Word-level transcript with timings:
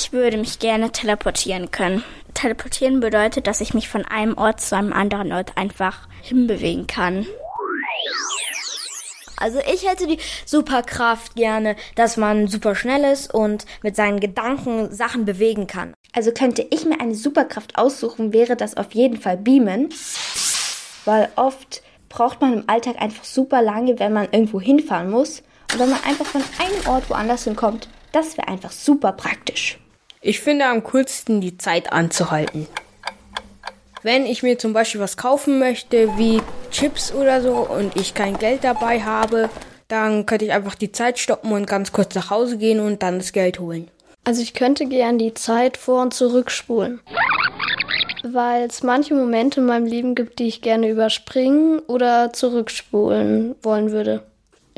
Ich 0.00 0.12
würde 0.12 0.36
mich 0.36 0.60
gerne 0.60 0.92
teleportieren 0.92 1.72
können. 1.72 2.04
Teleportieren 2.32 3.00
bedeutet, 3.00 3.48
dass 3.48 3.60
ich 3.60 3.74
mich 3.74 3.88
von 3.88 4.04
einem 4.04 4.38
Ort 4.38 4.60
zu 4.60 4.76
einem 4.76 4.92
anderen 4.92 5.32
Ort 5.32 5.56
einfach 5.56 6.06
hinbewegen 6.22 6.86
kann. 6.86 7.26
Also 9.38 9.58
ich 9.58 9.88
hätte 9.88 10.06
die 10.06 10.20
Superkraft 10.46 11.34
gerne, 11.34 11.74
dass 11.96 12.16
man 12.16 12.46
super 12.46 12.76
schnell 12.76 13.02
ist 13.12 13.34
und 13.34 13.66
mit 13.82 13.96
seinen 13.96 14.20
Gedanken 14.20 14.94
Sachen 14.94 15.24
bewegen 15.24 15.66
kann. 15.66 15.94
Also 16.12 16.30
könnte 16.30 16.64
ich 16.70 16.84
mir 16.84 17.00
eine 17.00 17.16
Superkraft 17.16 17.76
aussuchen, 17.76 18.32
wäre 18.32 18.54
das 18.54 18.76
auf 18.76 18.92
jeden 18.92 19.20
Fall 19.20 19.36
Beamen. 19.36 19.88
Weil 21.06 21.28
oft 21.34 21.82
braucht 22.08 22.40
man 22.40 22.52
im 22.52 22.68
Alltag 22.68 23.02
einfach 23.02 23.24
super 23.24 23.62
lange, 23.62 23.98
wenn 23.98 24.12
man 24.12 24.28
irgendwo 24.30 24.60
hinfahren 24.60 25.10
muss. 25.10 25.42
Und 25.72 25.80
wenn 25.80 25.90
man 25.90 26.04
einfach 26.04 26.24
von 26.24 26.44
einem 26.60 26.86
Ort 26.86 27.10
woanders 27.10 27.44
hinkommt, 27.44 27.88
das 28.12 28.38
wäre 28.38 28.46
einfach 28.46 28.70
super 28.70 29.10
praktisch. 29.10 29.80
Ich 30.20 30.40
finde 30.40 30.66
am 30.66 30.82
coolsten 30.82 31.40
die 31.40 31.58
Zeit 31.58 31.92
anzuhalten. 31.92 32.66
Wenn 34.02 34.26
ich 34.26 34.42
mir 34.42 34.58
zum 34.58 34.72
Beispiel 34.72 35.00
was 35.00 35.16
kaufen 35.16 35.58
möchte, 35.58 36.16
wie 36.18 36.42
Chips 36.70 37.12
oder 37.12 37.40
so, 37.40 37.54
und 37.54 37.96
ich 37.96 38.14
kein 38.14 38.36
Geld 38.36 38.64
dabei 38.64 39.00
habe, 39.00 39.48
dann 39.86 40.26
könnte 40.26 40.44
ich 40.44 40.52
einfach 40.52 40.74
die 40.74 40.92
Zeit 40.92 41.18
stoppen 41.18 41.52
und 41.52 41.66
ganz 41.66 41.92
kurz 41.92 42.14
nach 42.14 42.30
Hause 42.30 42.58
gehen 42.58 42.80
und 42.80 43.02
dann 43.02 43.18
das 43.18 43.32
Geld 43.32 43.60
holen. 43.60 43.88
Also 44.24 44.42
ich 44.42 44.54
könnte 44.54 44.86
gern 44.86 45.18
die 45.18 45.34
Zeit 45.34 45.76
vor 45.76 46.02
und 46.02 46.14
zurückspulen. 46.14 47.00
Weil 48.24 48.64
es 48.64 48.82
manche 48.82 49.14
Momente 49.14 49.60
in 49.60 49.66
meinem 49.66 49.86
Leben 49.86 50.14
gibt, 50.14 50.40
die 50.40 50.48
ich 50.48 50.60
gerne 50.60 50.88
überspringen 50.88 51.78
oder 51.80 52.32
zurückspulen 52.32 53.54
wollen 53.62 53.92
würde. 53.92 54.24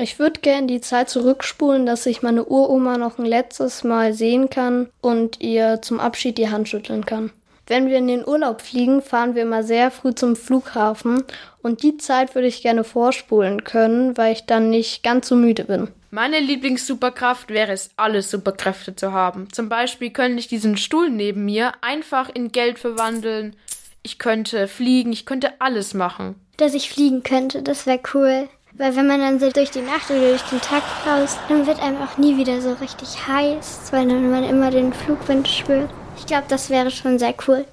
Ich 0.01 0.17
würde 0.17 0.39
gern 0.39 0.65
die 0.65 0.81
Zeit 0.81 1.09
zurückspulen, 1.11 1.85
dass 1.85 2.07
ich 2.07 2.23
meine 2.23 2.45
Uroma 2.45 2.97
noch 2.97 3.19
ein 3.19 3.25
letztes 3.25 3.83
Mal 3.83 4.13
sehen 4.13 4.49
kann 4.49 4.89
und 4.99 5.39
ihr 5.41 5.83
zum 5.83 5.99
Abschied 5.99 6.39
die 6.39 6.49
Hand 6.49 6.67
schütteln 6.67 7.05
kann. 7.05 7.29
Wenn 7.67 7.87
wir 7.87 7.99
in 7.99 8.07
den 8.07 8.27
Urlaub 8.27 8.61
fliegen, 8.61 9.03
fahren 9.03 9.35
wir 9.35 9.43
immer 9.43 9.61
sehr 9.61 9.91
früh 9.91 10.15
zum 10.15 10.35
Flughafen 10.35 11.23
und 11.61 11.83
die 11.83 11.97
Zeit 11.97 12.33
würde 12.33 12.47
ich 12.47 12.63
gerne 12.63 12.83
vorspulen 12.83 13.63
können, 13.63 14.17
weil 14.17 14.33
ich 14.33 14.47
dann 14.47 14.71
nicht 14.71 15.03
ganz 15.03 15.27
so 15.27 15.35
müde 15.35 15.65
bin. 15.65 15.89
Meine 16.09 16.39
Lieblingssuperkraft 16.39 17.49
wäre 17.49 17.71
es, 17.71 17.91
alle 17.95 18.23
Superkräfte 18.23 18.95
zu 18.95 19.13
haben. 19.13 19.49
Zum 19.51 19.69
Beispiel 19.69 20.09
könnte 20.09 20.39
ich 20.39 20.47
diesen 20.47 20.77
Stuhl 20.77 21.11
neben 21.11 21.45
mir 21.45 21.73
einfach 21.81 22.27
in 22.33 22.51
Geld 22.51 22.79
verwandeln. 22.79 23.55
Ich 24.01 24.17
könnte 24.17 24.67
fliegen, 24.67 25.13
ich 25.13 25.27
könnte 25.27 25.51
alles 25.59 25.93
machen. 25.93 26.33
Dass 26.57 26.73
ich 26.73 26.89
fliegen 26.89 27.21
könnte, 27.21 27.61
das 27.61 27.85
wäre 27.85 27.99
cool. 28.15 28.49
Weil 28.77 28.95
wenn 28.95 29.07
man 29.07 29.19
dann 29.19 29.39
so 29.39 29.49
durch 29.51 29.71
die 29.71 29.81
Nacht 29.81 30.09
oder 30.09 30.29
durch 30.29 30.43
den 30.43 30.61
Tag 30.61 30.83
raus, 31.05 31.37
dann 31.49 31.67
wird 31.67 31.81
einem 31.81 32.01
auch 32.01 32.17
nie 32.17 32.37
wieder 32.37 32.61
so 32.61 32.73
richtig 32.73 33.27
heiß, 33.27 33.91
weil 33.91 34.07
dann 34.07 34.31
man 34.31 34.43
immer 34.43 34.71
den 34.71 34.93
Flugwind 34.93 35.47
spürt. 35.47 35.89
Ich 36.17 36.25
glaube, 36.25 36.45
das 36.47 36.69
wäre 36.69 36.89
schon 36.89 37.19
sehr 37.19 37.33
cool. 37.47 37.65